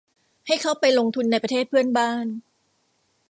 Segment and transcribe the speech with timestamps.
[0.47, 2.25] ให้เข้าไปลงทุนในประเทศเพื่อนบ้าน